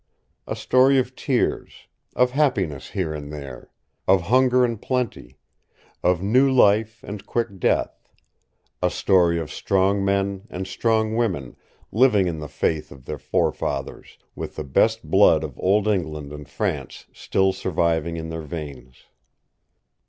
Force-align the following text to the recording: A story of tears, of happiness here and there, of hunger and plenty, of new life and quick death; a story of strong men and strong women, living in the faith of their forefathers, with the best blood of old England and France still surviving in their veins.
A 0.47 0.55
story 0.55 0.97
of 0.97 1.15
tears, 1.15 1.85
of 2.15 2.31
happiness 2.31 2.89
here 2.89 3.13
and 3.13 3.31
there, 3.31 3.69
of 4.07 4.23
hunger 4.23 4.65
and 4.65 4.81
plenty, 4.81 5.37
of 6.01 6.23
new 6.23 6.51
life 6.51 7.03
and 7.03 7.23
quick 7.23 7.59
death; 7.59 8.09
a 8.81 8.89
story 8.89 9.39
of 9.39 9.51
strong 9.51 10.03
men 10.03 10.47
and 10.49 10.65
strong 10.65 11.15
women, 11.15 11.55
living 11.91 12.25
in 12.27 12.39
the 12.39 12.49
faith 12.49 12.91
of 12.91 13.05
their 13.05 13.19
forefathers, 13.19 14.17
with 14.35 14.55
the 14.55 14.63
best 14.63 15.03
blood 15.03 15.43
of 15.43 15.59
old 15.59 15.87
England 15.87 16.33
and 16.33 16.49
France 16.49 17.05
still 17.13 17.53
surviving 17.53 18.17
in 18.17 18.29
their 18.29 18.41
veins. 18.41 19.03